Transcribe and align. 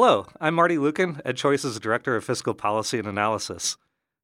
Hello, 0.00 0.26
I'm 0.40 0.54
Marty 0.54 0.76
Lueken, 0.76 1.20
EdChoice's 1.24 1.80
Director 1.80 2.14
of 2.14 2.22
Fiscal 2.22 2.54
Policy 2.54 3.00
and 3.00 3.08
Analysis. 3.08 3.76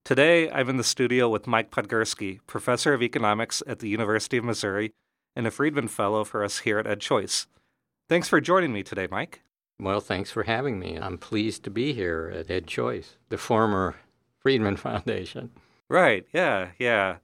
Today, 0.05 0.49
I'm 0.49 0.69
in 0.69 0.77
the 0.77 0.85
studio 0.85 1.29
with 1.29 1.49
Mike 1.49 1.73
Podgursky, 1.73 2.39
Professor 2.47 2.95
of 2.95 3.03
Economics 3.03 3.61
at 3.67 3.81
the 3.81 3.89
University 3.89 4.37
of 4.37 4.45
Missouri 4.45 4.93
and 5.35 5.49
a 5.49 5.51
Friedman 5.51 5.89
Fellow 5.89 6.23
for 6.23 6.45
us 6.45 6.61
here 6.61 6.79
at 6.79 6.87
EdChoice. 6.87 7.47
Thanks 8.09 8.29
for 8.29 8.41
joining 8.41 8.73
me 8.73 8.85
today, 8.85 9.09
Mike. 9.11 9.43
Well, 9.81 9.99
thanks 9.99 10.31
for 10.31 10.45
having 10.45 10.79
me. 10.79 10.97
I'm 10.97 11.19
pleased 11.19 11.65
to 11.65 11.71
be 11.71 11.93
here 11.93 12.33
at 12.33 12.47
EdChoice, 12.47 13.17
the 13.29 13.37
former 13.37 13.97
Friedman 14.39 14.77
Foundation. 14.77 15.51
Right, 15.89 16.25
yeah, 16.33 16.69
yeah. 16.79 17.17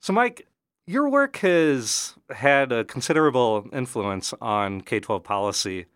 So, 0.00 0.12
Mike, 0.12 0.48
your 0.84 1.08
work 1.08 1.36
has 1.36 2.16
had 2.34 2.72
a 2.72 2.82
considerable 2.82 3.68
influence 3.72 4.34
on 4.40 4.80
K 4.80 4.98
12 4.98 5.22
policy, 5.22 5.86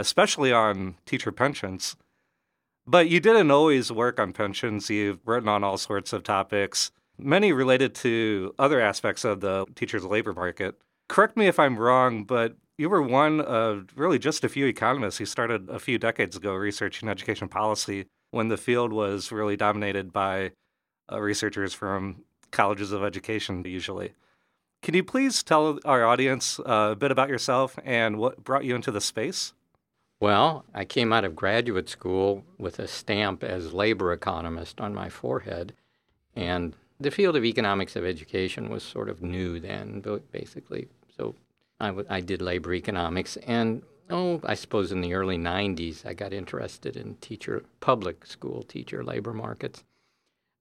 especially 0.00 0.52
on 0.52 0.96
teacher 1.06 1.32
pensions. 1.32 1.96
But 2.86 3.08
you 3.08 3.20
didn't 3.20 3.50
always 3.50 3.92
work 3.92 4.18
on 4.18 4.32
pensions. 4.32 4.90
You've 4.90 5.20
written 5.24 5.48
on 5.48 5.62
all 5.62 5.78
sorts 5.78 6.12
of 6.12 6.24
topics, 6.24 6.90
many 7.16 7.52
related 7.52 7.94
to 7.96 8.54
other 8.58 8.80
aspects 8.80 9.24
of 9.24 9.40
the 9.40 9.66
teacher's 9.74 10.04
labor 10.04 10.32
market. 10.32 10.74
Correct 11.08 11.36
me 11.36 11.46
if 11.46 11.58
I'm 11.58 11.78
wrong, 11.78 12.24
but 12.24 12.56
you 12.78 12.88
were 12.88 13.02
one 13.02 13.40
of 13.40 13.86
really 13.94 14.18
just 14.18 14.42
a 14.42 14.48
few 14.48 14.66
economists 14.66 15.18
who 15.18 15.26
started 15.26 15.68
a 15.68 15.78
few 15.78 15.98
decades 15.98 16.36
ago 16.36 16.54
researching 16.54 17.08
education 17.08 17.48
policy 17.48 18.06
when 18.30 18.48
the 18.48 18.56
field 18.56 18.92
was 18.92 19.30
really 19.30 19.56
dominated 19.56 20.12
by 20.12 20.52
uh, 21.12 21.20
researchers 21.20 21.74
from 21.74 22.24
colleges 22.50 22.92
of 22.92 23.04
education, 23.04 23.62
usually. 23.64 24.14
Can 24.82 24.94
you 24.94 25.04
please 25.04 25.42
tell 25.42 25.78
our 25.84 26.04
audience 26.04 26.58
uh, 26.60 26.90
a 26.92 26.96
bit 26.96 27.12
about 27.12 27.28
yourself 27.28 27.78
and 27.84 28.18
what 28.18 28.42
brought 28.42 28.64
you 28.64 28.74
into 28.74 28.90
the 28.90 29.00
space? 29.00 29.52
Well, 30.22 30.64
I 30.72 30.84
came 30.84 31.12
out 31.12 31.24
of 31.24 31.34
graduate 31.34 31.88
school 31.88 32.44
with 32.56 32.78
a 32.78 32.86
stamp 32.86 33.42
as 33.42 33.72
labor 33.72 34.12
economist 34.12 34.80
on 34.80 34.94
my 34.94 35.08
forehead. 35.08 35.72
And 36.36 36.76
the 37.00 37.10
field 37.10 37.34
of 37.34 37.44
economics 37.44 37.96
of 37.96 38.04
education 38.04 38.70
was 38.70 38.84
sort 38.84 39.08
of 39.08 39.20
new 39.20 39.58
then, 39.58 40.00
basically. 40.30 40.86
So 41.16 41.34
I, 41.80 41.88
w- 41.88 42.06
I 42.08 42.20
did 42.20 42.40
labor 42.40 42.72
economics. 42.72 43.36
And 43.38 43.82
oh, 44.10 44.40
I 44.44 44.54
suppose 44.54 44.92
in 44.92 45.00
the 45.00 45.12
early 45.12 45.38
90s, 45.38 46.06
I 46.06 46.14
got 46.14 46.32
interested 46.32 46.96
in 46.96 47.16
teacher, 47.16 47.64
public 47.80 48.24
school 48.24 48.62
teacher 48.62 49.02
labor 49.02 49.32
markets. 49.32 49.82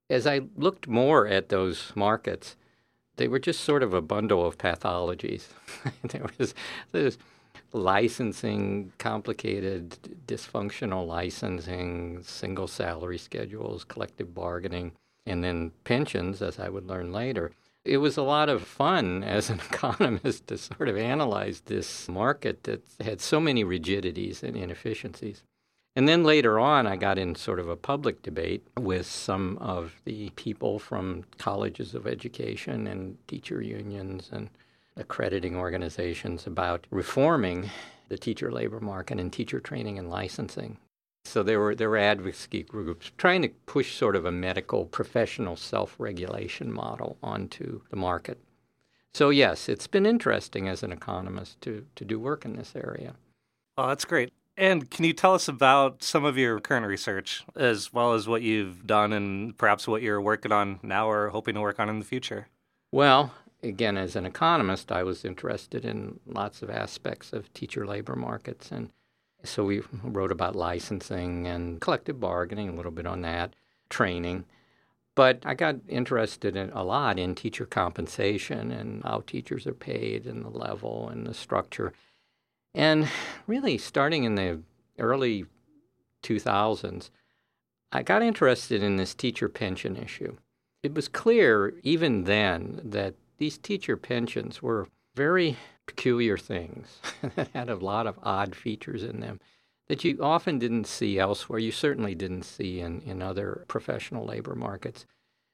As 0.09 0.25
I 0.25 0.41
looked 0.57 0.87
more 0.87 1.27
at 1.27 1.49
those 1.49 1.91
markets, 1.93 2.55
they 3.17 3.27
were 3.27 3.37
just 3.37 3.59
sort 3.59 3.83
of 3.83 3.93
a 3.93 4.01
bundle 4.01 4.43
of 4.43 4.57
pathologies. 4.57 5.49
there 6.03 6.25
was 6.39 6.55
this 6.91 7.19
licensing, 7.73 8.91
complicated, 8.97 9.97
dysfunctional 10.27 11.07
licensing, 11.07 12.21
single 12.23 12.67
salary 12.67 13.17
schedules, 13.17 13.83
collective 13.83 14.33
bargaining, 14.33 14.91
and 15.25 15.43
then 15.43 15.71
pensions, 15.83 16.41
as 16.41 16.59
I 16.59 16.69
would 16.69 16.87
learn 16.87 17.11
later. 17.11 17.51
It 17.83 17.97
was 17.97 18.17
a 18.17 18.23
lot 18.23 18.49
of 18.49 18.63
fun 18.63 19.23
as 19.23 19.49
an 19.49 19.59
economist 19.71 20.47
to 20.47 20.57
sort 20.57 20.89
of 20.89 20.97
analyze 20.97 21.61
this 21.61 22.07
market 22.07 22.63
that 22.63 22.83
had 22.99 23.21
so 23.21 23.39
many 23.39 23.63
rigidities 23.63 24.43
and 24.43 24.55
inefficiencies. 24.55 25.43
And 25.95 26.07
then 26.07 26.23
later 26.23 26.57
on, 26.57 26.87
I 26.87 26.95
got 26.95 27.17
in 27.17 27.35
sort 27.35 27.59
of 27.59 27.67
a 27.67 27.75
public 27.75 28.21
debate 28.21 28.65
with 28.79 29.05
some 29.05 29.57
of 29.57 29.95
the 30.05 30.29
people 30.31 30.79
from 30.79 31.25
colleges 31.37 31.93
of 31.93 32.07
education 32.07 32.87
and 32.87 33.17
teacher 33.27 33.61
unions 33.61 34.29
and 34.31 34.49
accrediting 35.01 35.55
organizations 35.57 36.47
about 36.47 36.87
reforming 36.89 37.69
the 38.07 38.17
teacher 38.17 38.51
labor 38.51 38.79
market 38.79 39.19
and 39.19 39.33
teacher 39.33 39.59
training 39.59 39.99
and 39.99 40.09
licensing. 40.09 40.77
So 41.25 41.43
there 41.43 41.59
were 41.59 41.75
there 41.75 41.89
were 41.89 41.97
advocacy 41.97 42.63
groups 42.63 43.11
trying 43.17 43.41
to 43.43 43.49
push 43.65 43.95
sort 43.95 44.15
of 44.15 44.25
a 44.25 44.31
medical 44.31 44.85
professional 44.85 45.55
self-regulation 45.55 46.71
model 46.71 47.17
onto 47.21 47.81
the 47.89 47.95
market. 47.95 48.39
So 49.13 49.29
yes, 49.29 49.69
it's 49.69 49.87
been 49.87 50.05
interesting 50.05 50.67
as 50.67 50.83
an 50.83 50.91
economist 50.91 51.61
to 51.61 51.85
to 51.95 52.05
do 52.05 52.19
work 52.19 52.45
in 52.45 52.55
this 52.55 52.73
area. 52.75 53.15
Oh, 53.77 53.87
that's 53.87 54.05
great. 54.05 54.31
And 54.57 54.89
can 54.91 55.05
you 55.05 55.13
tell 55.13 55.33
us 55.33 55.47
about 55.47 56.03
some 56.03 56.25
of 56.25 56.37
your 56.37 56.59
current 56.59 56.85
research, 56.85 57.43
as 57.55 57.93
well 57.93 58.13
as 58.13 58.27
what 58.27 58.41
you've 58.41 58.85
done 58.85 59.13
and 59.13 59.57
perhaps 59.57 59.87
what 59.87 60.01
you're 60.01 60.21
working 60.21 60.51
on 60.51 60.79
now 60.83 61.09
or 61.09 61.29
hoping 61.29 61.55
to 61.55 61.61
work 61.61 61.79
on 61.79 61.89
in 61.89 61.99
the 61.99 62.05
future? 62.05 62.47
Well, 62.91 63.33
again, 63.63 63.97
as 63.97 64.15
an 64.15 64.25
economist, 64.25 64.91
I 64.91 65.03
was 65.03 65.25
interested 65.25 65.85
in 65.85 66.19
lots 66.25 66.61
of 66.61 66.69
aspects 66.69 67.33
of 67.33 67.53
teacher 67.53 67.85
labor 67.85 68.15
markets. 68.15 68.71
And 68.71 68.91
so 69.43 69.63
we 69.63 69.81
wrote 70.03 70.31
about 70.31 70.55
licensing 70.55 71.47
and 71.47 71.79
collective 71.79 72.19
bargaining, 72.19 72.69
a 72.69 72.73
little 72.73 72.91
bit 72.91 73.05
on 73.05 73.21
that, 73.21 73.55
training. 73.89 74.45
But 75.13 75.41
I 75.45 75.53
got 75.53 75.75
interested 75.87 76.55
in 76.55 76.69
a 76.71 76.83
lot 76.83 77.19
in 77.19 77.35
teacher 77.35 77.65
compensation 77.65 78.71
and 78.71 79.03
how 79.03 79.23
teachers 79.27 79.67
are 79.67 79.73
paid 79.73 80.25
and 80.25 80.43
the 80.45 80.49
level 80.49 81.09
and 81.09 81.27
the 81.27 81.33
structure. 81.33 81.93
And 82.73 83.09
really, 83.45 83.77
starting 83.77 84.23
in 84.23 84.35
the 84.35 84.61
early 84.97 85.45
2000s, 86.23 87.09
I 87.91 88.03
got 88.03 88.23
interested 88.23 88.81
in 88.81 88.95
this 88.95 89.13
teacher 89.13 89.49
pension 89.49 89.97
issue. 89.97 90.37
It 90.81 90.93
was 90.95 91.09
clear 91.09 91.73
even 91.83 92.23
then 92.23 92.79
that 92.83 93.15
these 93.41 93.57
teacher 93.57 93.97
pensions 93.97 94.61
were 94.61 94.87
very 95.15 95.57
peculiar 95.87 96.37
things 96.37 96.99
that 97.35 97.47
had 97.55 97.71
a 97.71 97.75
lot 97.75 98.05
of 98.05 98.19
odd 98.21 98.55
features 98.55 99.03
in 99.03 99.19
them 99.19 99.39
that 99.87 100.03
you 100.03 100.15
often 100.21 100.59
didn't 100.59 100.85
see 100.85 101.17
elsewhere. 101.17 101.57
You 101.57 101.71
certainly 101.71 102.13
didn't 102.13 102.43
see 102.43 102.81
in, 102.81 103.01
in 103.01 103.19
other 103.19 103.65
professional 103.67 104.27
labor 104.27 104.53
markets. 104.53 105.07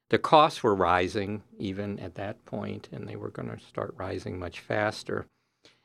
The 0.09 0.17
costs 0.17 0.61
were 0.61 0.75
rising 0.75 1.43
even 1.57 1.97
at 1.99 2.15
that 2.15 2.43
point, 2.43 2.89
and 2.91 3.07
they 3.07 3.15
were 3.15 3.31
going 3.31 3.49
to 3.49 3.65
start 3.65 3.95
rising 3.97 4.37
much 4.37 4.59
faster. 4.59 5.25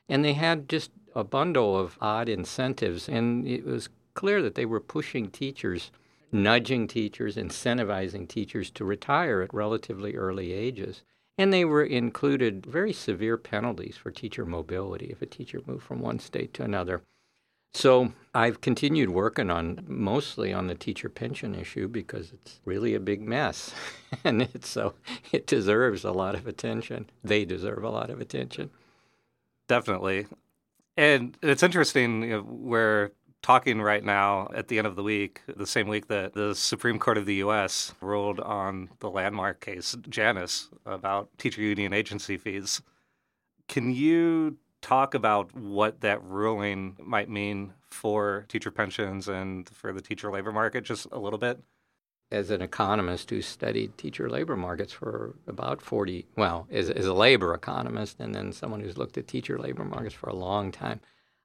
And 0.09 0.25
they 0.25 0.33
had 0.33 0.67
just 0.67 0.91
a 1.15 1.23
bundle 1.23 1.79
of 1.79 1.97
odd 2.01 2.27
incentives, 2.27 3.07
and 3.07 3.47
it 3.47 3.65
was 3.65 3.87
clear 4.13 4.41
that 4.41 4.55
they 4.55 4.65
were 4.65 4.81
pushing 4.81 5.29
teachers, 5.29 5.89
nudging 6.33 6.85
teachers, 6.85 7.37
incentivizing 7.37 8.27
teachers 8.27 8.69
to 8.71 8.83
retire 8.83 9.41
at 9.41 9.53
relatively 9.53 10.17
early 10.17 10.51
ages. 10.51 11.01
And 11.37 11.51
they 11.51 11.65
were 11.65 11.83
included 11.83 12.65
very 12.65 12.93
severe 12.93 13.37
penalties 13.37 13.97
for 13.97 14.11
teacher 14.11 14.45
mobility 14.45 15.07
if 15.07 15.21
a 15.21 15.25
teacher 15.25 15.61
moved 15.65 15.83
from 15.83 15.99
one 15.99 16.19
state 16.19 16.53
to 16.55 16.63
another. 16.63 17.01
So 17.73 18.13
I've 18.35 18.61
continued 18.61 19.09
working 19.09 19.49
on 19.49 19.83
mostly 19.87 20.53
on 20.53 20.67
the 20.67 20.75
teacher 20.75 21.09
pension 21.09 21.55
issue 21.55 21.87
because 21.87 22.31
it's 22.31 22.59
really 22.65 22.93
a 22.93 22.99
big 22.99 23.21
mess, 23.21 23.73
and 24.23 24.43
it's 24.43 24.69
so 24.69 24.93
it 25.31 25.47
deserves 25.47 26.03
a 26.03 26.11
lot 26.11 26.35
of 26.35 26.47
attention. 26.47 27.09
They 27.23 27.45
deserve 27.45 27.83
a 27.83 27.89
lot 27.89 28.11
of 28.11 28.21
attention. 28.21 28.69
Definitely, 29.67 30.27
and 30.95 31.35
it's 31.41 31.63
interesting 31.63 32.21
you 32.21 32.29
know, 32.29 32.41
where 32.41 33.11
talking 33.43 33.81
right 33.81 34.03
now 34.03 34.49
at 34.55 34.69
the 34.69 34.79
end 34.79 34.87
of 34.87 34.95
the 34.95 35.03
week, 35.03 35.41
the 35.55 35.67
same 35.67 35.87
week 35.87 36.07
that 36.07 36.33
the 36.33 36.55
Supreme 36.55 36.97
Court 36.97 37.17
of 37.17 37.25
the 37.27 37.35
U.S. 37.35 37.93
ruled 38.01 38.39
on 38.39 38.89
the 38.99 39.09
landmark 39.09 39.59
case, 39.59 39.95
Janus, 40.09 40.69
about 40.85 41.29
teacher 41.37 41.61
union 41.61 41.93
agency 41.93 42.37
fees. 42.37 42.81
Can 43.67 43.93
you 43.93 44.57
talk 44.81 45.13
about 45.13 45.53
what 45.55 46.01
that 46.01 46.23
ruling 46.23 46.95
might 46.99 47.29
mean 47.29 47.73
for 47.89 48.45
teacher 48.47 48.71
pensions 48.71 49.27
and 49.27 49.69
for 49.69 49.93
the 49.93 50.01
teacher 50.01 50.31
labor 50.31 50.51
market 50.51 50.83
just 50.85 51.05
a 51.11 51.19
little 51.19 51.39
bit? 51.39 51.59
As 52.31 52.49
an 52.49 52.61
economist 52.61 53.29
who 53.29 53.41
studied 53.41 53.97
teacher 53.97 54.29
labor 54.29 54.55
markets 54.55 54.91
for 54.91 55.35
about 55.47 55.81
40, 55.81 56.25
well, 56.35 56.65
as, 56.71 56.89
as 56.89 57.05
a 57.05 57.13
labor 57.13 57.53
economist 57.53 58.19
and 58.19 58.33
then 58.33 58.51
someone 58.51 58.79
who's 58.79 58.97
looked 58.97 59.17
at 59.17 59.27
teacher 59.27 59.59
labor 59.59 59.83
markets 59.83 60.15
for 60.15 60.29
a 60.29 60.35
long 60.35 60.71
time, 60.71 60.99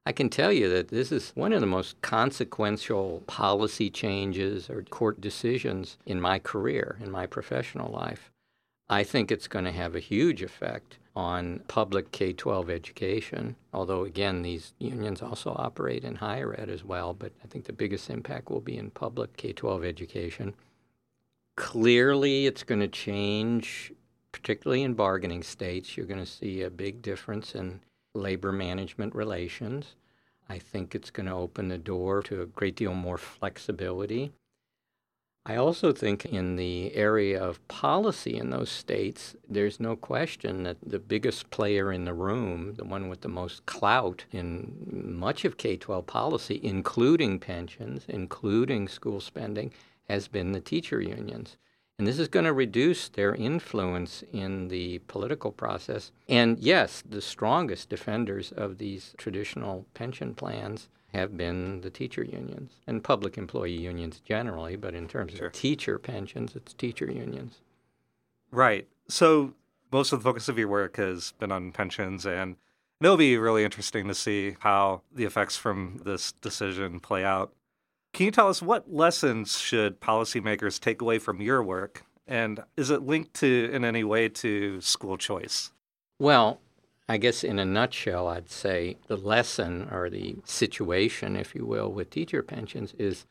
I 0.05 0.11
can 0.11 0.29
tell 0.29 0.51
you 0.51 0.69
that 0.69 0.87
this 0.87 1.11
is 1.11 1.31
one 1.35 1.53
of 1.53 1.61
the 1.61 1.67
most 1.67 2.01
consequential 2.01 3.23
policy 3.27 3.89
changes 3.89 4.69
or 4.69 4.81
court 4.83 5.21
decisions 5.21 5.97
in 6.05 6.19
my 6.19 6.39
career, 6.39 6.97
in 7.01 7.11
my 7.11 7.27
professional 7.27 7.91
life. 7.91 8.31
I 8.89 9.03
think 9.03 9.31
it's 9.31 9.47
going 9.47 9.65
to 9.65 9.71
have 9.71 9.95
a 9.95 9.99
huge 9.99 10.41
effect 10.41 10.97
on 11.15 11.59
public 11.67 12.11
K 12.11 12.33
12 12.33 12.69
education, 12.69 13.55
although, 13.71 14.03
again, 14.03 14.41
these 14.41 14.73
unions 14.79 15.21
also 15.21 15.53
operate 15.59 16.03
in 16.03 16.15
higher 16.15 16.59
ed 16.59 16.69
as 16.69 16.83
well, 16.83 17.13
but 17.13 17.33
I 17.43 17.47
think 17.47 17.65
the 17.65 17.73
biggest 17.73 18.09
impact 18.09 18.49
will 18.49 18.61
be 18.61 18.77
in 18.77 18.89
public 18.89 19.37
K 19.37 19.53
12 19.53 19.83
education. 19.83 20.55
Clearly, 21.55 22.47
it's 22.47 22.63
going 22.63 22.79
to 22.79 22.87
change, 22.87 23.91
particularly 24.31 24.81
in 24.81 24.93
bargaining 24.95 25.43
states. 25.43 25.95
You're 25.95 26.07
going 26.07 26.19
to 26.19 26.25
see 26.25 26.61
a 26.61 26.69
big 26.71 27.01
difference 27.01 27.53
in 27.53 27.81
labor 28.13 28.51
management 28.51 29.15
relations. 29.15 29.95
I 30.47 30.57
think 30.57 30.95
it's 30.95 31.11
going 31.11 31.27
to 31.27 31.33
open 31.33 31.67
the 31.67 31.77
door 31.77 32.21
to 32.23 32.41
a 32.41 32.47
great 32.47 32.75
deal 32.75 32.93
more 32.93 33.17
flexibility. 33.17 34.31
I 35.45 35.55
also 35.55 35.93
think 35.93 36.25
in 36.25 36.57
the 36.57 36.93
area 36.93 37.41
of 37.41 37.65
policy 37.67 38.37
in 38.37 38.49
those 38.49 38.69
states, 38.69 39.35
there's 39.47 39.79
no 39.79 39.95
question 39.95 40.63
that 40.63 40.77
the 40.85 40.99
biggest 40.99 41.49
player 41.49 41.91
in 41.91 42.05
the 42.05 42.13
room, 42.13 42.75
the 42.75 42.83
one 42.83 43.09
with 43.09 43.21
the 43.21 43.29
most 43.29 43.65
clout 43.65 44.25
in 44.31 45.15
much 45.17 45.45
of 45.45 45.57
K 45.57 45.77
12 45.77 46.05
policy, 46.05 46.59
including 46.61 47.39
pensions, 47.39 48.03
including 48.07 48.87
school 48.87 49.19
spending, 49.21 49.71
has 50.09 50.27
been 50.27 50.51
the 50.51 50.59
teacher 50.59 51.01
unions. 51.01 51.57
And 51.99 52.07
this 52.07 52.17
is 52.17 52.29
going 52.29 52.45
to 52.45 52.53
reduce 52.53 53.09
their 53.09 53.35
influence 53.35 54.23
in 54.31 54.69
the 54.69 54.99
political 54.99 55.51
process. 55.51 56.13
And 56.29 56.57
yes, 56.57 57.03
the 57.07 57.21
strongest 57.21 57.89
defenders 57.89 58.53
of 58.53 58.77
these 58.77 59.13
traditional 59.17 59.85
pension 59.93 60.33
plans 60.33 60.87
have 61.13 61.35
been 61.35 61.81
the 61.81 61.89
teacher 61.89 62.23
unions 62.23 62.71
and 62.87 63.03
public 63.03 63.37
employee 63.37 63.73
unions 63.73 64.21
generally, 64.23 64.77
but 64.77 64.95
in 64.95 65.09
terms 65.09 65.33
sure. 65.33 65.47
of 65.47 65.53
teacher 65.53 65.99
pensions, 65.99 66.55
it's 66.55 66.73
teacher 66.73 67.11
unions. 67.11 67.59
Right. 68.49 68.87
So 69.09 69.53
most 69.91 70.13
of 70.13 70.19
the 70.19 70.23
focus 70.23 70.47
of 70.47 70.57
your 70.57 70.69
work 70.69 70.95
has 70.95 71.33
been 71.37 71.51
on 71.51 71.73
pensions, 71.73 72.25
and 72.25 72.55
it'll 73.01 73.17
be 73.17 73.37
really 73.37 73.65
interesting 73.65 74.07
to 74.07 74.15
see 74.15 74.55
how 74.59 75.01
the 75.13 75.25
effects 75.25 75.57
from 75.57 75.99
this 76.05 76.31
decision 76.31 77.01
play 77.01 77.25
out. 77.25 77.51
Can 78.13 78.25
you 78.25 78.31
tell 78.31 78.49
us 78.49 78.61
what 78.61 78.93
lessons 78.93 79.57
should 79.57 80.01
policymakers 80.01 80.79
take 80.79 81.01
away 81.01 81.19
from 81.19 81.41
your 81.41 81.63
work, 81.63 82.03
and 82.27 82.61
is 82.75 82.89
it 82.89 83.03
linked 83.03 83.33
to 83.35 83.69
in 83.71 83.85
any 83.85 84.03
way 84.03 84.27
to 84.29 84.81
school 84.81 85.17
choice? 85.17 85.71
Well, 86.17 86.59
I 87.07 87.17
guess 87.17 87.43
in 87.43 87.59
a 87.59 87.65
nutshell, 87.65 88.27
I'd 88.27 88.49
say 88.49 88.97
the 89.07 89.15
lesson 89.15 89.87
or 89.89 90.09
the 90.09 90.37
situation, 90.43 91.35
if 91.35 91.55
you 91.55 91.65
will, 91.65 91.91
with 91.91 92.09
teacher 92.09 92.43
pensions 92.43 92.93
is 92.99 93.25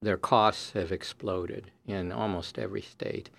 their 0.00 0.16
costs 0.16 0.72
have 0.72 0.90
exploded 0.90 1.70
in 1.86 2.10
almost 2.10 2.58
every 2.58 2.82
state. 2.82 3.30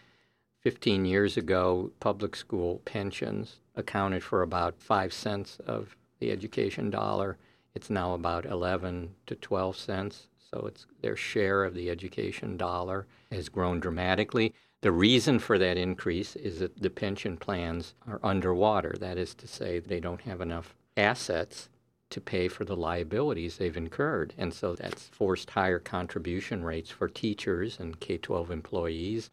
15 0.62 1.06
years 1.06 1.36
ago, 1.36 1.92
public 2.00 2.36
school 2.36 2.81
pensions 2.86 3.57
accounted 3.75 4.24
for 4.24 4.42
about 4.42 4.80
5 4.80 5.13
cents 5.13 5.57
of 5.66 5.95
the 6.19 6.31
education 6.31 6.89
dollar. 6.89 7.38
It's 7.74 7.89
now 7.89 8.13
about 8.13 8.45
11 8.45 9.16
to 9.27 9.36
12 9.36 9.75
cents. 9.75 10.27
So 10.55 10.67
it's 10.67 10.85
their 11.01 11.17
share 11.17 11.65
of 11.65 11.73
the 11.73 11.89
education 11.89 12.55
dollar 12.55 13.07
has 13.29 13.49
grown 13.49 13.81
dramatically. 13.81 14.53
The 14.81 14.91
reason 14.93 15.37
for 15.37 15.57
that 15.57 15.77
increase 15.77 16.37
is 16.37 16.59
that 16.59 16.81
the 16.81 16.89
pension 16.89 17.35
plans 17.35 17.93
are 18.07 18.21
underwater. 18.23 18.95
That 18.97 19.17
is 19.17 19.35
to 19.35 19.47
say, 19.47 19.79
they 19.79 19.99
don't 19.99 20.21
have 20.21 20.39
enough 20.39 20.73
assets 20.95 21.67
to 22.11 22.21
pay 22.21 22.47
for 22.47 22.63
the 22.63 22.77
liabilities 22.77 23.57
they've 23.57 23.75
incurred. 23.75 24.33
And 24.37 24.53
so 24.53 24.75
that's 24.75 25.09
forced 25.09 25.49
higher 25.49 25.79
contribution 25.79 26.63
rates 26.63 26.89
for 26.89 27.09
teachers 27.09 27.77
and 27.77 27.99
K 27.99 28.17
12 28.17 28.49
employees, 28.49 29.31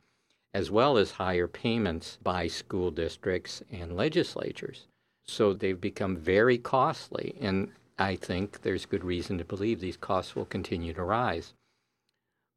as 0.52 0.72
well 0.72 0.98
as 0.98 1.12
higher 1.12 1.46
payments 1.46 2.18
by 2.20 2.48
school 2.48 2.90
districts 2.90 3.62
and 3.70 3.96
legislatures. 3.96 4.88
So 5.24 5.52
they've 5.52 5.80
become 5.80 6.16
very 6.16 6.58
costly. 6.58 7.36
And 7.40 7.70
I 7.98 8.16
think 8.16 8.62
there's 8.62 8.86
good 8.86 9.04
reason 9.04 9.38
to 9.38 9.44
believe 9.44 9.80
these 9.80 9.96
costs 9.96 10.34
will 10.34 10.44
continue 10.44 10.92
to 10.94 11.04
rise. 11.04 11.54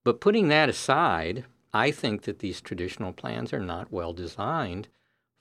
But 0.03 0.21
putting 0.21 0.47
that 0.49 0.69
aside, 0.69 1.45
I 1.73 1.91
think 1.91 2.23
that 2.23 2.39
these 2.39 2.61
traditional 2.61 3.11
plans 3.11 3.51
are 3.53 3.59
not 3.59 3.91
well 3.91 4.13
designed 4.13 4.87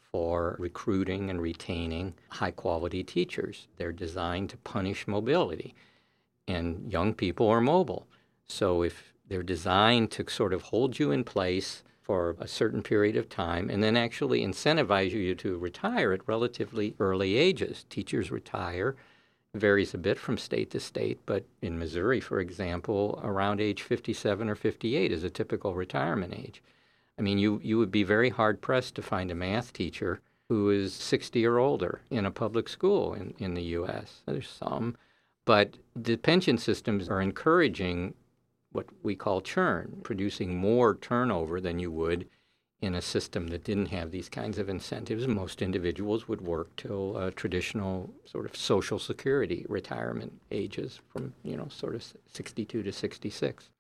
for 0.00 0.56
recruiting 0.58 1.29
and 1.31 1.41
retaining 1.41 2.14
high 2.31 2.50
quality 2.50 3.02
teachers. 3.05 3.69
They're 3.76 3.93
designed 3.93 4.50
to 4.50 4.56
punish 4.58 5.06
mobility, 5.06 5.75
and 6.46 6.91
young 6.91 7.14
people 7.14 7.49
are 7.49 7.61
mobile. 7.61 8.06
So 8.46 8.82
if 8.82 9.12
they're 9.29 9.43
designed 9.43 10.11
to 10.12 10.29
sort 10.29 10.52
of 10.52 10.62
hold 10.62 10.99
you 10.99 11.11
in 11.11 11.25
place 11.25 11.82
for 12.00 12.37
a 12.38 12.46
certain 12.46 12.82
period 12.82 13.17
of 13.17 13.29
time 13.29 13.70
and 13.70 13.82
then 13.82 13.96
actually 13.96 14.44
incentivize 14.44 15.12
you 15.12 15.35
to 15.35 15.56
retire 15.56 16.12
at 16.12 16.29
relatively 16.29 16.94
early 17.00 17.37
ages. 17.37 17.87
Teachers 17.88 18.31
retire 18.31 18.94
varies 19.54 19.94
a 19.94 19.98
bit 19.98 20.18
from 20.18 20.36
state 20.36 20.70
to 20.70 20.80
state, 20.80 21.20
but 21.26 21.44
in 21.62 21.78
Missouri, 21.78 22.20
for 22.20 22.40
example, 22.40 23.20
around 23.22 23.60
age 23.60 23.82
57 23.82 24.48
or 24.48 24.54
58 24.54 25.12
is 25.12 25.24
a 25.24 25.30
typical 25.30 25.74
retirement 25.74 26.34
age. 26.34 26.62
I 27.18 27.22
mean, 27.22 27.38
you, 27.38 27.60
you 27.62 27.78
would 27.78 27.92
be 27.92 28.02
very 28.02 28.30
hard 28.30 28.60
pressed 28.60 28.96
to 28.96 29.02
find 29.02 29.30
a 29.30 29.34
math 29.34 29.72
teacher 29.72 30.20
who 30.48 30.70
is 30.70 30.92
60 30.92 31.46
or 31.46 31.58
older 31.58 32.00
in 32.10 32.26
a 32.26 32.30
public 32.30 32.68
school 32.68 33.14
in, 33.14 33.34
in 33.38 33.54
the 33.54 33.62
U.S. 33.62 34.22
There's 34.26 34.48
some, 34.48 34.96
but 35.44 35.76
the 35.94 36.16
pension 36.16 36.58
systems 36.58 37.08
are 37.08 37.20
encouraging 37.20 38.14
what 38.72 38.86
we 39.02 39.14
call 39.14 39.40
churn, 39.40 40.00
producing 40.02 40.56
more 40.56 40.96
turnover 40.96 41.60
than 41.60 41.78
you 41.78 41.92
would 41.92 42.28
in 42.84 42.94
a 42.94 43.02
system 43.02 43.48
that 43.48 43.64
didn't 43.64 43.86
have 43.86 44.10
these 44.10 44.28
kinds 44.28 44.58
of 44.58 44.69
incentives, 44.69 45.26
most 45.26 45.62
individuals 45.62 46.28
would 46.28 46.40
work 46.40 46.75
till 46.76 47.16
uh, 47.16 47.31
traditional 47.34 48.10
sort 48.25 48.46
of 48.46 48.56
social 48.56 48.98
security 48.98 49.64
retirement 49.69 50.32
ages 50.50 51.00
from, 51.08 51.32
you 51.42 51.56
know, 51.56 51.69
sort 51.69 51.94
of 51.94 52.04
62 52.32 52.82
to 52.82 52.92
66. 52.92 53.70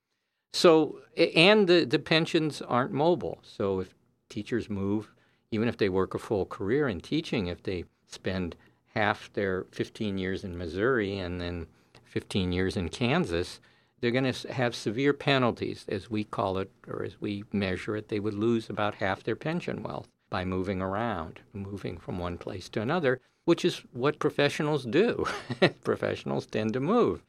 So, 0.52 1.00
and 1.16 1.66
the, 1.68 1.84
the 1.84 1.98
pensions 1.98 2.62
aren't 2.62 2.92
mobile. 2.92 3.38
So 3.42 3.80
if 3.80 3.94
teachers 4.28 4.70
move, 4.70 5.12
even 5.50 5.68
if 5.68 5.76
they 5.76 5.88
work 5.88 6.14
a 6.14 6.18
full 6.18 6.46
career 6.46 6.88
in 6.88 7.00
teaching, 7.00 7.48
if 7.48 7.62
they 7.62 7.84
spend 8.06 8.56
half 8.94 9.32
their 9.32 9.66
15 9.72 10.18
years 10.18 10.44
in 10.44 10.56
Missouri 10.56 11.18
and 11.18 11.40
then 11.40 11.66
15 12.04 12.52
years 12.52 12.76
in 12.76 12.88
Kansas, 12.88 13.60
they're 14.04 14.10
going 14.10 14.30
to 14.30 14.52
have 14.52 14.74
severe 14.74 15.14
penalties, 15.14 15.86
as 15.88 16.10
we 16.10 16.24
call 16.24 16.58
it, 16.58 16.70
or 16.86 17.04
as 17.04 17.18
we 17.22 17.42
measure 17.54 17.96
it. 17.96 18.08
They 18.08 18.20
would 18.20 18.34
lose 18.34 18.68
about 18.68 18.96
half 18.96 19.22
their 19.22 19.34
pension 19.34 19.82
wealth 19.82 20.08
by 20.28 20.44
moving 20.44 20.82
around, 20.82 21.40
moving 21.54 21.96
from 21.96 22.18
one 22.18 22.36
place 22.36 22.68
to 22.68 22.82
another, 22.82 23.22
which 23.46 23.64
is 23.64 23.80
what 23.92 24.18
professionals 24.18 24.84
do. 24.84 25.24
professionals 25.84 26.44
tend 26.44 26.74
to 26.74 26.80
move. 26.80 27.22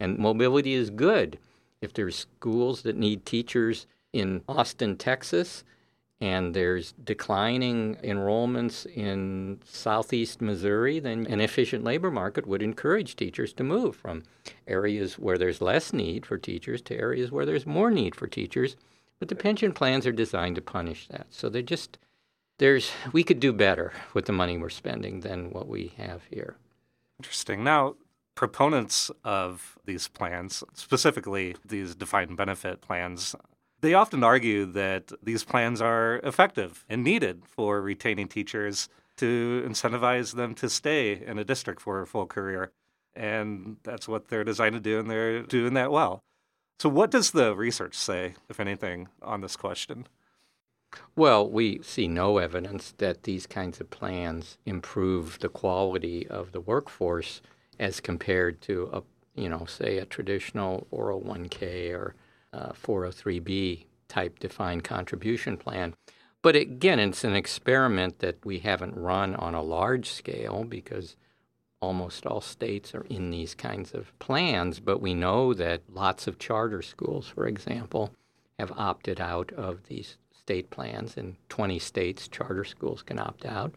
And 0.00 0.18
mobility 0.18 0.72
is 0.72 0.88
good. 0.88 1.38
If 1.82 1.92
there's 1.92 2.16
schools 2.16 2.80
that 2.80 2.96
need 2.96 3.26
teachers 3.26 3.86
in 4.14 4.40
Austin, 4.48 4.96
Texas, 4.96 5.64
and 6.22 6.54
there's 6.54 6.92
declining 6.92 7.96
enrollments 7.96 8.86
in 8.86 9.58
southeast 9.64 10.40
Missouri, 10.40 11.00
then 11.00 11.26
an 11.26 11.40
efficient 11.40 11.82
labor 11.82 12.12
market 12.12 12.46
would 12.46 12.62
encourage 12.62 13.16
teachers 13.16 13.52
to 13.54 13.64
move 13.64 13.96
from 13.96 14.22
areas 14.68 15.18
where 15.18 15.36
there's 15.36 15.60
less 15.60 15.92
need 15.92 16.24
for 16.24 16.38
teachers 16.38 16.80
to 16.82 16.96
areas 16.96 17.32
where 17.32 17.44
there's 17.44 17.66
more 17.66 17.90
need 17.90 18.14
for 18.14 18.28
teachers. 18.28 18.76
But 19.18 19.30
the 19.30 19.34
pension 19.34 19.72
plans 19.72 20.06
are 20.06 20.12
designed 20.12 20.54
to 20.54 20.62
punish 20.62 21.08
that. 21.08 21.26
So 21.30 21.48
they 21.48 21.60
just 21.60 21.98
there's 22.58 22.92
we 23.12 23.24
could 23.24 23.40
do 23.40 23.52
better 23.52 23.92
with 24.14 24.26
the 24.26 24.32
money 24.32 24.56
we're 24.56 24.70
spending 24.70 25.20
than 25.20 25.50
what 25.50 25.66
we 25.66 25.92
have 25.96 26.22
here. 26.30 26.54
Interesting. 27.18 27.64
Now, 27.64 27.96
proponents 28.36 29.10
of 29.24 29.76
these 29.86 30.06
plans, 30.06 30.62
specifically 30.74 31.56
these 31.64 31.96
defined 31.96 32.36
benefit 32.36 32.80
plans, 32.80 33.34
they 33.82 33.94
often 33.94 34.24
argue 34.24 34.64
that 34.64 35.12
these 35.22 35.44
plans 35.44 35.80
are 35.82 36.20
effective 36.22 36.84
and 36.88 37.04
needed 37.04 37.42
for 37.44 37.82
retaining 37.82 38.28
teachers 38.28 38.88
to 39.16 39.62
incentivize 39.66 40.34
them 40.34 40.54
to 40.54 40.70
stay 40.70 41.22
in 41.26 41.38
a 41.38 41.44
district 41.44 41.82
for 41.82 42.00
a 42.00 42.06
full 42.06 42.26
career. 42.26 42.70
And 43.14 43.76
that's 43.82 44.08
what 44.08 44.28
they're 44.28 44.44
designed 44.44 44.74
to 44.74 44.80
do, 44.80 44.98
and 44.98 45.10
they're 45.10 45.42
doing 45.42 45.74
that 45.74 45.90
well. 45.90 46.22
So, 46.78 46.88
what 46.88 47.10
does 47.10 47.32
the 47.32 47.54
research 47.54 47.94
say, 47.94 48.34
if 48.48 48.58
anything, 48.58 49.08
on 49.20 49.42
this 49.42 49.56
question? 49.56 50.06
Well, 51.14 51.48
we 51.48 51.80
see 51.82 52.08
no 52.08 52.38
evidence 52.38 52.94
that 52.98 53.24
these 53.24 53.46
kinds 53.46 53.80
of 53.80 53.90
plans 53.90 54.58
improve 54.64 55.40
the 55.40 55.48
quality 55.48 56.26
of 56.28 56.52
the 56.52 56.60
workforce 56.60 57.42
as 57.78 58.00
compared 58.00 58.60
to 58.62 58.90
a, 58.92 59.02
you 59.34 59.48
know, 59.48 59.64
say 59.66 59.98
a 59.98 60.06
traditional 60.06 60.86
401k 60.92 61.92
or 61.92 62.14
uh, 62.52 62.72
403b 62.72 63.86
type 64.08 64.38
defined 64.38 64.84
contribution 64.84 65.56
plan. 65.56 65.94
But 66.42 66.56
again, 66.56 66.98
it's 66.98 67.24
an 67.24 67.34
experiment 67.34 68.18
that 68.18 68.44
we 68.44 68.58
haven't 68.58 68.96
run 68.96 69.34
on 69.36 69.54
a 69.54 69.62
large 69.62 70.10
scale 70.10 70.64
because 70.64 71.16
almost 71.80 72.26
all 72.26 72.40
states 72.40 72.94
are 72.94 73.06
in 73.08 73.30
these 73.30 73.54
kinds 73.54 73.92
of 73.92 74.16
plans. 74.18 74.80
But 74.80 75.00
we 75.00 75.14
know 75.14 75.54
that 75.54 75.82
lots 75.88 76.26
of 76.26 76.38
charter 76.38 76.82
schools, 76.82 77.28
for 77.28 77.46
example, 77.46 78.10
have 78.58 78.72
opted 78.76 79.20
out 79.20 79.52
of 79.52 79.84
these 79.84 80.16
state 80.32 80.70
plans. 80.70 81.16
In 81.16 81.36
20 81.48 81.78
states, 81.78 82.28
charter 82.28 82.64
schools 82.64 83.02
can 83.02 83.18
opt 83.18 83.44
out. 83.44 83.74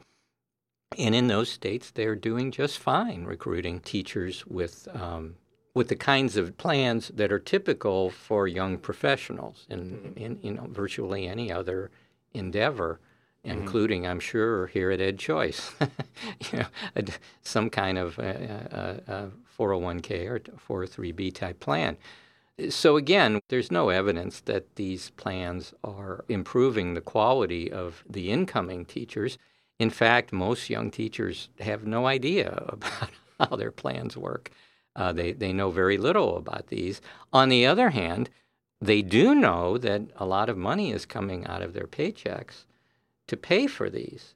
And 0.98 1.14
in 1.14 1.28
those 1.28 1.50
states, 1.50 1.92
they're 1.92 2.16
doing 2.16 2.52
just 2.52 2.80
fine 2.80 3.26
recruiting 3.26 3.80
teachers 3.80 4.46
with 4.46 4.88
um, 4.94 5.36
with 5.76 5.90
the 5.90 5.96
kinds 5.96 6.38
of 6.38 6.58
plans 6.58 7.12
that 7.14 7.32
are 7.32 7.38
typical 7.38 8.10
for 8.10 8.48
young 8.48 8.78
professionals 8.78 9.68
in, 9.70 9.80
mm-hmm. 9.80 10.18
in 10.18 10.40
you 10.42 10.52
know 10.52 10.68
virtually 10.72 11.28
any 11.28 11.52
other 11.52 11.92
endeavor, 12.34 13.00
mm-hmm. 13.46 13.60
including 13.60 14.08
I'm 14.08 14.20
sure 14.20 14.68
here 14.68 14.90
at 14.90 15.00
EdChoice, 15.00 15.74
you 16.52 16.60
know, 16.60 16.66
a, 16.96 17.04
some 17.44 17.70
kind 17.70 18.00
of 18.00 18.18
a, 18.18 19.02
a, 19.08 19.14
a 19.14 19.32
401k 19.60 20.28
or 20.28 20.40
403b 20.40 21.34
type 21.36 21.60
plan. 21.60 21.98
So, 22.70 22.96
again, 22.96 23.42
there's 23.50 23.70
no 23.70 23.90
evidence 23.90 24.40
that 24.42 24.78
these 24.78 25.10
plans 25.12 25.74
are 25.84 26.24
improving 26.30 26.94
the 26.94 27.02
quality 27.02 27.70
of 27.70 28.06
the 28.10 28.32
incoming 28.32 28.86
teachers. 28.86 29.38
In 29.78 29.90
fact, 29.90 30.32
most 30.32 30.70
young 30.70 30.90
teachers 30.90 31.50
have 31.60 31.86
no 31.86 32.08
idea 32.08 32.64
about 32.70 33.10
how 33.40 33.58
their 33.58 33.72
plans 33.74 34.16
work. 34.16 34.52
Uh, 34.96 35.12
they, 35.12 35.34
they 35.34 35.52
know 35.52 35.72
very 35.72 35.98
little 35.98 36.38
about 36.38 36.68
these. 36.68 37.02
On 37.34 37.50
the 37.50 37.66
other 37.66 37.90
hand, 37.90 38.30
they 38.82 39.02
do 39.02 39.36
know 39.36 39.78
that 39.78 40.04
a 40.16 40.26
lot 40.26 40.50
of 40.50 40.58
money 40.58 40.92
is 40.92 41.06
coming 41.06 41.46
out 41.46 41.62
of 41.62 41.74
their 41.74 41.88
paychecks 41.88 42.66
to 43.28 43.38
pay 43.38 43.68
for 43.68 43.90
these. 43.90 44.36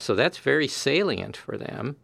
So 0.00 0.14
that's 0.14 0.38
very 0.38 0.68
salient 0.68 1.36
for 1.36 1.56
them. 1.56 1.96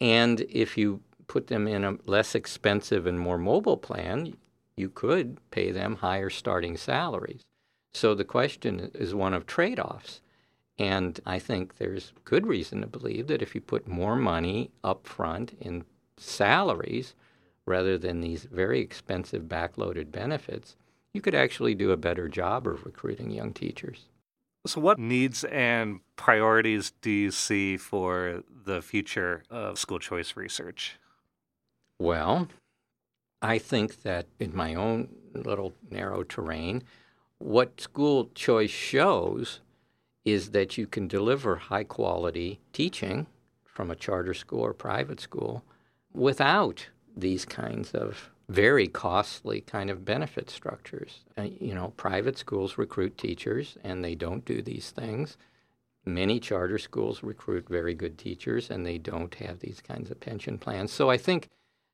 And 0.00 0.40
if 0.42 0.76
you 0.76 1.00
put 1.26 1.48
them 1.48 1.66
in 1.66 1.84
a 1.84 1.98
less 2.06 2.34
expensive 2.34 3.06
and 3.06 3.18
more 3.18 3.38
mobile 3.38 3.76
plan, 3.76 4.36
you 4.76 4.88
could 4.88 5.38
pay 5.50 5.70
them 5.70 5.96
higher 5.96 6.30
starting 6.30 6.76
salaries. 6.76 7.44
So 7.92 8.14
the 8.14 8.24
question 8.24 8.90
is 8.94 9.14
one 9.14 9.34
of 9.34 9.46
trade 9.46 9.80
offs. 9.80 10.20
And 10.78 11.18
I 11.24 11.38
think 11.38 11.78
there's 11.78 12.12
good 12.24 12.46
reason 12.46 12.82
to 12.82 12.86
believe 12.86 13.28
that 13.28 13.40
if 13.40 13.54
you 13.54 13.60
put 13.60 13.88
more 13.88 14.16
money 14.16 14.70
up 14.84 15.06
front 15.06 15.56
in 15.60 15.84
salaries 16.18 17.14
rather 17.66 17.98
than 17.98 18.20
these 18.20 18.44
very 18.44 18.80
expensive 18.80 19.44
backloaded 19.44 20.10
benefits, 20.10 20.76
you 21.12 21.20
could 21.20 21.34
actually 21.34 21.74
do 21.74 21.90
a 21.90 21.96
better 21.96 22.28
job 22.28 22.66
of 22.66 22.84
recruiting 22.84 23.30
young 23.30 23.52
teachers. 23.52 24.06
So, 24.66 24.80
what 24.80 24.98
needs 24.98 25.44
and 25.44 26.00
priorities 26.16 26.92
do 27.00 27.10
you 27.10 27.30
see 27.30 27.76
for 27.76 28.42
the 28.64 28.82
future 28.82 29.44
of 29.48 29.78
school 29.78 29.98
choice 29.98 30.36
research? 30.36 30.98
Well, 31.98 32.48
I 33.40 33.58
think 33.58 34.02
that 34.02 34.26
in 34.40 34.54
my 34.54 34.74
own 34.74 35.08
little 35.34 35.74
narrow 35.90 36.24
terrain, 36.24 36.82
what 37.38 37.80
school 37.80 38.30
choice 38.34 38.70
shows 38.70 39.60
is 40.24 40.50
that 40.50 40.76
you 40.76 40.86
can 40.86 41.06
deliver 41.06 41.56
high 41.56 41.84
quality 41.84 42.58
teaching 42.72 43.26
from 43.64 43.90
a 43.90 43.96
charter 43.96 44.34
school 44.34 44.60
or 44.60 44.74
private 44.74 45.20
school 45.20 45.62
without 46.12 46.88
these 47.16 47.44
kinds 47.44 47.92
of 47.92 48.30
very 48.48 48.86
costly 48.86 49.60
kind 49.60 49.90
of 49.90 50.04
benefit 50.04 50.50
structures. 50.50 51.24
Uh, 51.36 51.48
you 51.60 51.74
know, 51.74 51.92
private 51.96 52.38
schools 52.38 52.78
recruit 52.78 53.18
teachers 53.18 53.76
and 53.82 54.04
they 54.04 54.14
don't 54.14 54.44
do 54.44 54.62
these 54.62 54.90
things. 54.90 55.36
Many 56.04 56.38
charter 56.38 56.78
schools 56.78 57.22
recruit 57.24 57.68
very 57.68 57.94
good 57.94 58.16
teachers 58.18 58.70
and 58.70 58.86
they 58.86 58.98
don't 58.98 59.34
have 59.36 59.58
these 59.58 59.80
kinds 59.80 60.10
of 60.10 60.20
pension 60.20 60.58
plans. 60.58 60.92
So 60.92 61.10
I 61.10 61.16
think 61.16 61.48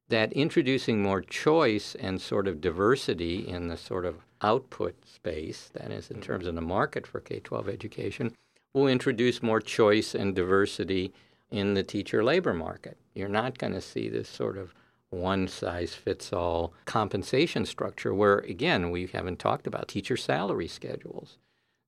that 0.09 0.33
introducing 0.35 1.03
more 1.03 1.23
choice 1.23 1.95
and 1.95 2.21
sort 2.21 2.47
of 2.47 2.61
diversity 2.61 3.49
in 3.49 3.69
the 3.69 3.79
sort 3.79 4.05
of 4.05 4.17
output 4.43 4.95
space, 5.07 5.71
that 5.73 5.91
is, 5.91 6.11
in 6.11 6.21
terms 6.21 6.47
of 6.47 6.55
the 6.55 6.61
market 6.61 7.07
for 7.07 7.21
K 7.21 7.41
12 7.41 7.69
education, 7.69 8.35
will 8.75 8.89
introduce 8.89 9.43
more 9.43 9.61
choice 9.61 10.15
and 10.15 10.35
diversity 10.35 11.15
in 11.51 11.73
the 11.73 11.83
teacher 11.83 12.23
labor 12.23 12.53
market. 12.53 12.99
You're 13.15 13.29
not 13.29 13.57
going 13.57 13.73
to 13.73 13.81
see 13.81 14.11
this 14.11 14.29
sort 14.29 14.59
of 14.59 14.75
one 15.13 15.47
size 15.47 15.95
fits 15.95 16.33
all 16.33 16.73
compensation 16.87 17.67
structure 17.67 18.15
where, 18.15 18.39
again, 18.39 18.91
we 18.91 19.07
haven't 19.07 19.39
talked 19.39 19.67
about 19.67 19.89
teacher 19.89 20.17
salary 20.17 20.69
schedules. 20.69 21.39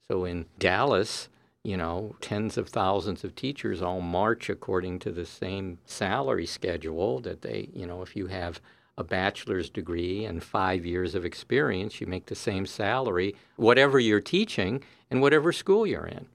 So 0.08 0.24
in 0.24 0.46
Dallas, 0.58 1.28
you 1.62 1.76
know, 1.78 2.16
tens 2.20 2.58
of 2.58 2.68
thousands 2.68 3.24
of 3.24 3.34
teachers 3.34 3.80
all 3.80 4.02
march 4.02 4.50
according 4.50 4.98
to 5.00 5.10
the 5.10 5.24
same 5.24 5.78
salary 5.86 6.44
schedule 6.44 7.20
that 7.20 7.40
they, 7.40 7.70
you 7.72 7.86
know, 7.86 8.02
if 8.02 8.14
you 8.14 8.26
have 8.26 8.60
a 8.98 9.02
bachelor's 9.02 9.70
degree 9.70 10.24
and 10.24 10.42
five 10.42 10.84
years 10.84 11.14
of 11.14 11.24
experience, 11.24 12.00
you 12.00 12.06
make 12.06 12.26
the 12.26 12.34
same 12.34 12.66
salary, 12.66 13.34
whatever 13.56 13.98
you're 13.98 14.20
teaching 14.20 14.82
and 15.10 15.22
whatever 15.22 15.50
school 15.52 15.86
you're 15.86 16.06
in. 16.06 16.26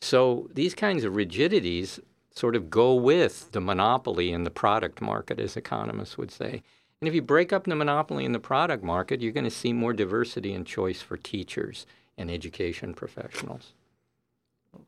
So 0.00 0.50
these 0.52 0.74
kinds 0.74 1.04
of 1.04 1.14
rigidities 1.14 2.00
sort 2.34 2.56
of 2.56 2.70
go 2.70 2.94
with 2.94 3.52
the 3.52 3.60
monopoly 3.60 4.32
in 4.32 4.44
the 4.44 4.50
product 4.50 5.00
market, 5.00 5.38
as 5.38 5.56
economists 5.56 6.16
would 6.18 6.30
say. 6.30 6.62
And 7.00 7.08
if 7.08 7.14
you 7.14 7.22
break 7.22 7.52
up 7.52 7.64
the 7.64 7.74
monopoly 7.74 8.24
in 8.24 8.32
the 8.32 8.38
product 8.38 8.84
market, 8.84 9.20
you're 9.20 9.32
going 9.32 9.44
to 9.44 9.50
see 9.50 9.72
more 9.72 9.92
diversity 9.92 10.52
and 10.54 10.66
choice 10.66 11.02
for 11.02 11.16
teachers 11.16 11.86
and 12.16 12.30
education 12.30 12.94
professionals. 12.94 13.72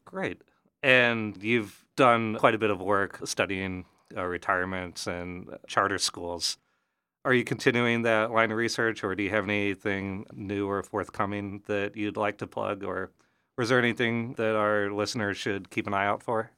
Great. 0.04 0.42
And 0.82 1.42
you've 1.42 1.84
done 1.96 2.36
quite 2.36 2.54
a 2.54 2.58
bit 2.58 2.70
of 2.70 2.80
work 2.80 3.20
studying 3.24 3.84
uh, 4.16 4.24
retirements 4.24 5.06
and 5.06 5.56
charter 5.66 5.98
schools. 5.98 6.58
Are 7.24 7.34
you 7.34 7.42
continuing 7.42 8.02
that 8.02 8.30
line 8.30 8.50
of 8.50 8.58
research, 8.58 9.02
or 9.02 9.14
do 9.14 9.22
you 9.22 9.30
have 9.30 9.44
anything 9.44 10.26
new 10.34 10.68
or 10.68 10.82
forthcoming 10.82 11.62
that 11.66 11.96
you'd 11.96 12.18
like 12.18 12.38
to 12.38 12.46
plug, 12.46 12.84
or, 12.84 13.10
or 13.56 13.62
is 13.62 13.70
there 13.70 13.78
anything 13.78 14.34
that 14.34 14.54
our 14.54 14.90
listeners 14.90 15.38
should 15.38 15.70
keep 15.70 15.86
an 15.86 15.94
eye 15.94 16.06
out 16.06 16.22
for? 16.22 16.50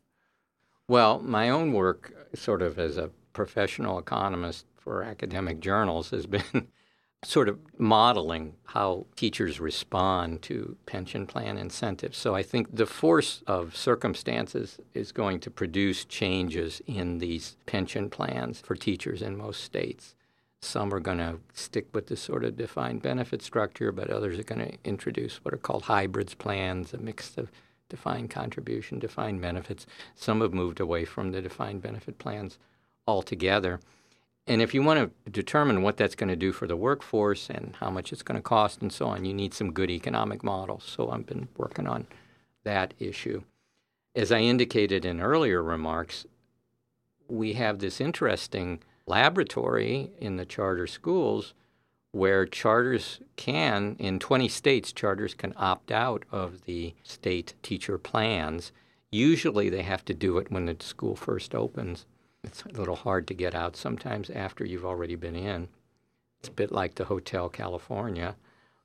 Well, 0.88 1.18
my 1.18 1.50
own 1.50 1.72
work, 1.72 2.14
sort 2.34 2.62
of 2.62 2.78
as 2.78 2.96
a 2.96 3.10
professional 3.32 3.98
economist 3.98 4.66
for 4.78 5.02
academic 5.02 5.58
journals, 5.58 6.10
has 6.10 6.26
been 6.26 6.68
sort 7.24 7.48
of 7.48 7.58
modeling 7.76 8.54
how 8.66 9.06
teachers 9.16 9.58
respond 9.58 10.42
to 10.42 10.76
pension 10.86 11.26
plan 11.26 11.58
incentives. 11.58 12.16
So 12.16 12.36
I 12.36 12.44
think 12.44 12.76
the 12.76 12.86
force 12.86 13.42
of 13.48 13.76
circumstances 13.76 14.78
is 14.94 15.10
going 15.10 15.40
to 15.40 15.50
produce 15.50 16.04
changes 16.04 16.80
in 16.86 17.18
these 17.18 17.56
pension 17.66 18.08
plans 18.08 18.60
for 18.60 18.76
teachers 18.76 19.22
in 19.22 19.36
most 19.36 19.64
states. 19.64 20.14
Some 20.62 20.94
are 20.94 21.00
going 21.00 21.18
to 21.18 21.40
stick 21.52 21.88
with 21.92 22.06
this 22.06 22.20
sort 22.20 22.44
of 22.44 22.56
defined 22.56 23.02
benefit 23.02 23.42
structure, 23.42 23.90
but 23.90 24.08
others 24.08 24.38
are 24.38 24.44
going 24.44 24.70
to 24.70 24.78
introduce 24.84 25.44
what 25.44 25.52
are 25.52 25.58
called 25.58 25.84
hybrids 25.84 26.34
plans, 26.34 26.94
a 26.94 26.98
mix 26.98 27.36
of 27.36 27.50
defined 27.88 28.30
contribution, 28.30 28.98
defined 28.98 29.40
benefits. 29.40 29.86
Some 30.14 30.40
have 30.40 30.52
moved 30.54 30.80
away 30.80 31.04
from 31.04 31.32
the 31.32 31.42
defined 31.42 31.82
benefit 31.82 32.18
plans 32.18 32.58
altogether. 33.06 33.80
And 34.46 34.62
if 34.62 34.74
you 34.74 34.82
want 34.82 35.12
to 35.24 35.30
determine 35.30 35.82
what 35.82 35.96
that's 35.96 36.14
going 36.14 36.28
to 36.28 36.36
do 36.36 36.52
for 36.52 36.66
the 36.66 36.76
workforce 36.76 37.50
and 37.50 37.74
how 37.80 37.90
much 37.90 38.12
it's 38.12 38.22
going 38.22 38.36
to 38.36 38.42
cost 38.42 38.80
and 38.80 38.92
so 38.92 39.06
on, 39.06 39.24
you 39.24 39.34
need 39.34 39.54
some 39.54 39.72
good 39.72 39.90
economic 39.90 40.44
models. 40.44 40.84
So 40.84 41.10
I've 41.10 41.26
been 41.26 41.48
working 41.56 41.88
on 41.88 42.06
that 42.64 42.94
issue. 42.98 43.42
As 44.14 44.30
I 44.30 44.38
indicated 44.38 45.04
in 45.04 45.20
earlier 45.20 45.62
remarks, 45.62 46.26
we 47.28 47.54
have 47.54 47.80
this 47.80 48.00
interesting 48.00 48.82
laboratory 49.06 50.10
in 50.20 50.36
the 50.36 50.46
charter 50.46 50.86
schools 50.86 51.54
where 52.16 52.46
charters 52.46 53.20
can, 53.36 53.94
in 53.98 54.18
20 54.18 54.48
states, 54.48 54.90
charters 54.90 55.34
can 55.34 55.52
opt 55.58 55.92
out 55.92 56.24
of 56.32 56.64
the 56.64 56.94
state 57.02 57.52
teacher 57.62 57.98
plans. 57.98 58.72
Usually 59.10 59.68
they 59.68 59.82
have 59.82 60.02
to 60.06 60.14
do 60.14 60.38
it 60.38 60.50
when 60.50 60.64
the 60.64 60.76
school 60.80 61.14
first 61.14 61.54
opens. 61.54 62.06
It's 62.42 62.62
a 62.62 62.68
little 62.68 62.96
hard 62.96 63.26
to 63.28 63.34
get 63.34 63.54
out 63.54 63.76
sometimes 63.76 64.30
after 64.30 64.64
you've 64.64 64.84
already 64.84 65.14
been 65.14 65.36
in. 65.36 65.68
It's 66.40 66.48
a 66.48 66.52
bit 66.52 66.72
like 66.72 66.94
the 66.94 67.04
Hotel 67.04 67.50
California. 67.50 68.36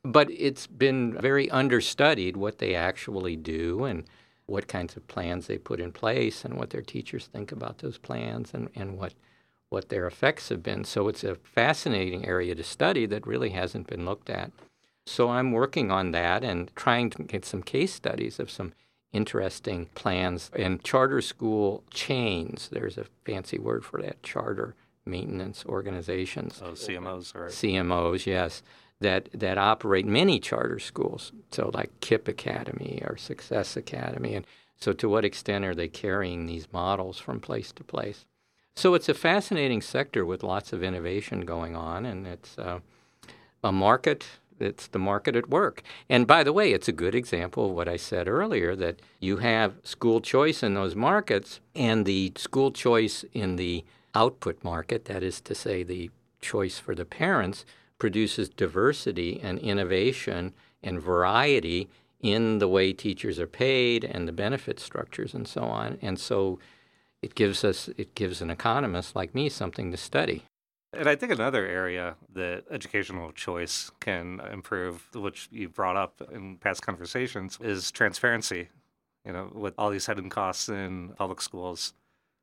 But 0.03 0.29
it's 0.29 0.67
been 0.67 1.13
very 1.13 1.49
understudied 1.49 2.35
what 2.35 2.57
they 2.57 2.75
actually 2.75 3.37
do 3.37 3.85
and 3.85 4.03
what 4.45 4.67
kinds 4.67 4.97
of 4.97 5.07
plans 5.07 5.47
they 5.47 5.57
put 5.57 5.79
in 5.79 5.93
place 5.93 6.43
and 6.43 6.57
what 6.57 6.71
their 6.71 6.81
teachers 6.81 7.27
think 7.27 7.53
about 7.53 7.77
those 7.77 7.97
plans 7.97 8.51
and, 8.53 8.69
and 8.75 8.97
what 8.97 9.13
what 9.71 9.87
their 9.87 10.05
effects 10.05 10.49
have 10.49 10.61
been. 10.61 10.83
So 10.83 11.07
it's 11.07 11.23
a 11.23 11.35
fascinating 11.35 12.27
area 12.27 12.53
to 12.53 12.63
study 12.63 13.05
that 13.07 13.25
really 13.25 13.51
hasn't 13.51 13.87
been 13.87 14.05
looked 14.05 14.29
at. 14.29 14.51
So 15.07 15.29
I'm 15.29 15.53
working 15.53 15.89
on 15.89 16.11
that 16.11 16.43
and 16.43 16.69
trying 16.75 17.09
to 17.11 17.23
get 17.23 17.45
some 17.45 17.63
case 17.63 17.93
studies 17.93 18.37
of 18.37 18.51
some 18.51 18.73
interesting 19.13 19.87
plans 19.95 20.51
and 20.53 20.83
charter 20.83 21.21
school 21.21 21.83
chains. 21.89 22.67
There's 22.69 22.97
a 22.97 23.05
fancy 23.25 23.57
word 23.57 23.85
for 23.85 24.01
that 24.01 24.21
charter 24.23 24.75
maintenance 25.05 25.63
organizations. 25.65 26.61
Oh, 26.63 26.71
CMOs, 26.71 27.33
right? 27.33 27.49
CMOs, 27.49 28.25
yes, 28.25 28.61
that 28.99 29.29
that 29.33 29.57
operate 29.57 30.05
many 30.05 30.39
charter 30.39 30.79
schools. 30.79 31.31
So 31.49 31.71
like 31.73 31.97
KIPP 32.01 32.27
Academy 32.27 33.01
or 33.05 33.15
Success 33.15 33.77
Academy, 33.77 34.35
and 34.35 34.45
so 34.75 34.91
to 34.93 35.07
what 35.07 35.25
extent 35.25 35.63
are 35.63 35.75
they 35.75 35.87
carrying 35.87 36.45
these 36.45 36.71
models 36.73 37.19
from 37.19 37.39
place 37.39 37.71
to 37.71 37.83
place? 37.85 38.25
So 38.75 38.93
it's 38.93 39.09
a 39.09 39.13
fascinating 39.13 39.81
sector 39.81 40.25
with 40.25 40.43
lots 40.43 40.73
of 40.73 40.83
innovation 40.83 41.41
going 41.41 41.75
on, 41.75 42.05
and 42.05 42.25
it's 42.25 42.57
uh, 42.57 42.79
a 43.63 43.71
market 43.71 44.25
it's 44.61 44.87
the 44.87 44.99
market 44.99 45.35
at 45.35 45.49
work. 45.49 45.81
And 46.09 46.27
by 46.27 46.43
the 46.43 46.53
way, 46.53 46.71
it's 46.71 46.87
a 46.87 46.93
good 46.93 47.15
example 47.15 47.65
of 47.65 47.71
what 47.71 47.87
I 47.87 47.97
said 47.97 48.27
earlier 48.27 48.75
that 48.75 49.01
you 49.19 49.37
have 49.37 49.75
school 49.83 50.21
choice 50.21 50.63
in 50.63 50.73
those 50.75 50.95
markets 50.95 51.59
and 51.75 52.05
the 52.05 52.33
school 52.37 52.71
choice 52.71 53.25
in 53.33 53.55
the 53.55 53.83
output 54.13 54.63
market, 54.63 55.05
that 55.05 55.23
is 55.23 55.41
to 55.41 55.55
say, 55.55 55.83
the 55.83 56.11
choice 56.41 56.79
for 56.79 56.95
the 56.95 57.05
parents, 57.05 57.65
produces 57.97 58.49
diversity 58.49 59.39
and 59.41 59.59
innovation 59.59 60.53
and 60.83 61.01
variety 61.01 61.89
in 62.19 62.59
the 62.59 62.67
way 62.67 62.93
teachers 62.93 63.39
are 63.39 63.47
paid 63.47 64.03
and 64.03 64.27
the 64.27 64.31
benefit 64.31 64.79
structures 64.79 65.33
and 65.33 65.47
so 65.47 65.63
on. 65.63 65.97
And 66.01 66.19
so 66.19 66.59
it 67.21 67.35
gives 67.35 67.63
us 67.63 67.89
it 67.97 68.15
gives 68.15 68.41
an 68.41 68.49
economist 68.49 69.15
like 69.15 69.35
me 69.35 69.49
something 69.49 69.91
to 69.91 69.97
study. 69.97 70.43
And 70.93 71.07
I 71.07 71.15
think 71.15 71.31
another 71.31 71.65
area 71.65 72.15
that 72.33 72.65
educational 72.69 73.31
choice 73.31 73.91
can 74.01 74.41
improve, 74.51 75.07
which 75.13 75.47
you 75.51 75.69
brought 75.69 75.95
up 75.95 76.21
in 76.33 76.57
past 76.57 76.81
conversations, 76.81 77.57
is 77.61 77.91
transparency. 77.91 78.69
You 79.25 79.31
know, 79.31 79.51
with 79.53 79.75
all 79.77 79.89
these 79.89 80.07
hidden 80.07 80.29
costs 80.29 80.67
in 80.67 81.09
public 81.09 81.41
schools, 81.41 81.93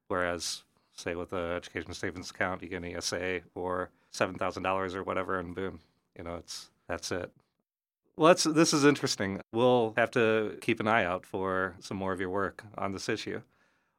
whereas, 0.06 0.62
say, 0.94 1.16
with 1.16 1.30
the 1.30 1.54
education 1.56 1.92
savings 1.92 2.30
account, 2.30 2.62
you 2.62 2.68
get 2.68 2.84
an 2.84 2.96
ESA 2.96 3.40
for 3.52 3.90
seven 4.12 4.36
thousand 4.36 4.62
dollars 4.62 4.94
or 4.94 5.02
whatever, 5.02 5.38
and 5.38 5.54
boom, 5.54 5.80
you 6.16 6.24
know, 6.24 6.36
it's 6.36 6.70
that's 6.86 7.10
it. 7.12 7.30
Well, 8.16 8.28
that's, 8.28 8.44
this 8.44 8.72
is 8.72 8.84
interesting. 8.84 9.40
We'll 9.52 9.94
have 9.96 10.10
to 10.12 10.58
keep 10.60 10.80
an 10.80 10.88
eye 10.88 11.04
out 11.04 11.24
for 11.24 11.76
some 11.78 11.96
more 11.96 12.12
of 12.12 12.20
your 12.20 12.30
work 12.30 12.64
on 12.76 12.92
this 12.92 13.08
issue. 13.08 13.42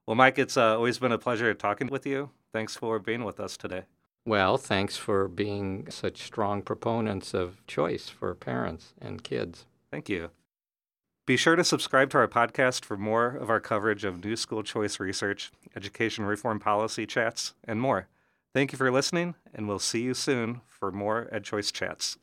Well, 0.09 0.15
Mike, 0.15 0.39
it's 0.39 0.57
uh, 0.57 0.75
always 0.75 0.97
been 0.97 1.11
a 1.11 1.19
pleasure 1.19 1.53
talking 1.53 1.87
with 1.87 2.03
you. 2.03 2.31
Thanks 2.51 2.75
for 2.75 2.97
being 2.97 3.23
with 3.23 3.39
us 3.39 3.55
today. 3.55 3.83
Well, 4.25 4.57
thanks 4.57 4.97
for 4.97 5.27
being 5.27 5.85
such 5.91 6.23
strong 6.23 6.63
proponents 6.63 7.35
of 7.35 7.63
choice 7.67 8.09
for 8.09 8.33
parents 8.33 8.95
and 8.99 9.23
kids. 9.23 9.67
Thank 9.91 10.09
you. 10.09 10.31
Be 11.27 11.37
sure 11.37 11.55
to 11.55 11.63
subscribe 11.63 12.09
to 12.09 12.17
our 12.17 12.27
podcast 12.27 12.85
for 12.85 12.97
more 12.97 13.27
of 13.27 13.51
our 13.51 13.59
coverage 13.59 14.03
of 14.03 14.23
new 14.23 14.35
school 14.35 14.63
choice 14.63 14.99
research, 14.99 15.51
education 15.75 16.25
reform 16.25 16.59
policy 16.59 17.05
chats, 17.05 17.53
and 17.63 17.79
more. 17.79 18.07
Thank 18.51 18.71
you 18.71 18.79
for 18.79 18.91
listening, 18.91 19.35
and 19.53 19.67
we'll 19.67 19.77
see 19.77 20.01
you 20.01 20.15
soon 20.15 20.61
for 20.67 20.91
more 20.91 21.29
EdChoice 21.31 21.71
chats. 21.71 22.17